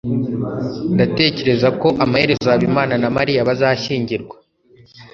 ndatekereza 0.93 1.67
ko 1.81 1.87
amaherezo 2.03 2.47
habimana 2.53 2.93
na 3.01 3.09
mariya 3.17 3.47
bazashyingirwa 3.49 4.35